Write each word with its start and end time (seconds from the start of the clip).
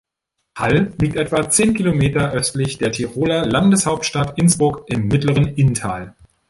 Hall 0.57 0.95
liegt 0.99 1.15
etwa 1.15 1.47
zehn 1.51 1.75
Kilometer 1.75 2.31
östlich 2.31 2.79
der 2.79 2.91
Tiroler 2.91 3.45
Landeshauptstadt 3.45 4.35
Innsbruck 4.39 4.85
im 4.87 5.09
mittleren 5.09 5.45
Inntal. 5.49 6.15